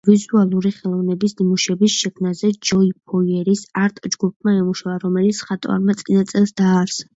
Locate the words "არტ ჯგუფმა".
3.83-4.57